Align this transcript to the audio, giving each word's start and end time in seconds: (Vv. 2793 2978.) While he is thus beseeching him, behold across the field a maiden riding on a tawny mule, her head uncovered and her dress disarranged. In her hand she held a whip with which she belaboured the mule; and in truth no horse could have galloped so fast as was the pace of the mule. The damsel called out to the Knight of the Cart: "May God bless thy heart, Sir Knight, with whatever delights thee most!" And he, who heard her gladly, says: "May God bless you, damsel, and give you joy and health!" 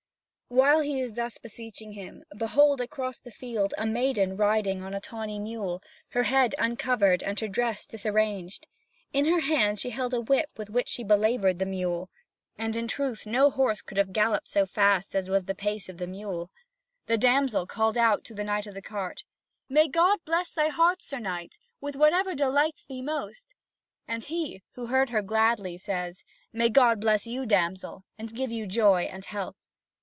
(Vv. 0.53 0.57
2793 0.57 0.67
2978.) 1.07 1.07
While 1.07 1.07
he 1.07 1.07
is 1.07 1.13
thus 1.13 1.37
beseeching 1.37 1.93
him, 1.93 2.23
behold 2.37 2.81
across 2.81 3.19
the 3.21 3.31
field 3.31 3.73
a 3.77 3.85
maiden 3.85 4.35
riding 4.35 4.83
on 4.83 4.93
a 4.93 4.99
tawny 4.99 5.39
mule, 5.39 5.81
her 6.09 6.23
head 6.23 6.53
uncovered 6.57 7.23
and 7.23 7.39
her 7.39 7.47
dress 7.47 7.85
disarranged. 7.85 8.67
In 9.13 9.23
her 9.31 9.39
hand 9.39 9.79
she 9.79 9.91
held 9.91 10.13
a 10.13 10.19
whip 10.19 10.49
with 10.57 10.69
which 10.69 10.89
she 10.89 11.05
belaboured 11.05 11.57
the 11.57 11.65
mule; 11.65 12.09
and 12.57 12.75
in 12.75 12.89
truth 12.89 13.25
no 13.25 13.49
horse 13.49 13.81
could 13.81 13.95
have 13.97 14.11
galloped 14.11 14.49
so 14.49 14.65
fast 14.65 15.15
as 15.15 15.29
was 15.29 15.45
the 15.45 15.55
pace 15.55 15.87
of 15.87 15.99
the 15.99 16.05
mule. 16.05 16.51
The 17.05 17.17
damsel 17.17 17.65
called 17.65 17.97
out 17.97 18.25
to 18.25 18.33
the 18.33 18.43
Knight 18.43 18.67
of 18.67 18.73
the 18.73 18.81
Cart: 18.81 19.23
"May 19.69 19.87
God 19.87 20.19
bless 20.25 20.51
thy 20.51 20.67
heart, 20.67 21.01
Sir 21.01 21.19
Knight, 21.19 21.57
with 21.79 21.95
whatever 21.95 22.35
delights 22.35 22.83
thee 22.83 23.01
most!" 23.01 23.47
And 24.05 24.21
he, 24.21 24.63
who 24.73 24.87
heard 24.87 25.11
her 25.11 25.21
gladly, 25.21 25.77
says: 25.77 26.25
"May 26.51 26.67
God 26.67 26.99
bless 26.99 27.25
you, 27.25 27.45
damsel, 27.45 28.03
and 28.17 28.35
give 28.35 28.51
you 28.51 28.67
joy 28.67 29.03
and 29.03 29.23
health!" 29.23 29.55